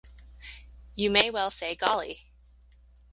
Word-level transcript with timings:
You 0.95 1.11
may 1.11 1.29
well 1.29 1.51
say 1.51 1.75
'Golly!' 1.75 2.25